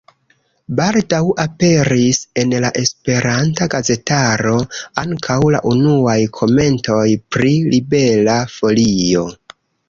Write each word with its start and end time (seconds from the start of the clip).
Baldaŭ 0.77 1.17
aperis 1.41 2.19
en 2.43 2.55
la 2.63 2.71
esperanta 2.81 3.67
gazetaro 3.73 4.55
ankaŭ 5.03 5.37
la 5.57 5.61
unuaj 5.73 6.17
komentoj 6.41 7.05
pri 7.37 7.53
Libera 7.75 8.41
Folio. 8.57 9.29